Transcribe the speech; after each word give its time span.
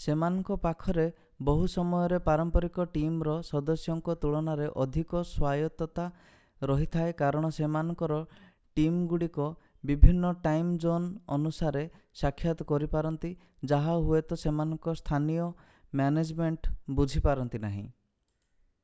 ସେମାନଙ୍କ 0.00 0.56
ପାଖରେ 0.64 1.04
ବହୁ 1.48 1.68
ସମୟରେ 1.74 2.16
ପାରମ୍ପରିକ 2.26 2.84
ଟିମ୍‌ର 2.96 3.36
ସଦସ୍ୟଙ୍କ 3.50 4.14
ତୁଳନାରେ 4.24 4.66
ଅଧିକ 4.84 5.22
ସ୍ଵାୟତ୍ତତା 5.30 6.04
ରହିଥାଏ 6.72 7.14
କାରଣ 7.22 7.50
ସେମାନଙ୍କର 7.60 8.18
ଟିମ୍‌ଗୁଡ଼ିକ 8.80 9.48
ବିଭିନ୍ନ 9.92 10.32
ଟାଇମ୍‌-ଜୋନ୍‌ 10.48 11.08
ଅନୁସାରେ 11.40 11.86
ସାକ୍ଷାତ 12.24 12.68
କରିପାରନ୍ତି 12.74 13.32
ଯାହା 13.74 13.94
ହୁଏତ 14.10 14.40
ସେମାନଙ୍କ 14.46 14.98
ସ୍ଥାନୀୟ 15.02 15.48
ମ୍ୟାନେଜମେଣ୍ଟ 16.02 16.76
ବୁଝିପାରନ୍ତି 17.00 17.66
ନାହିଁ। 17.70 17.88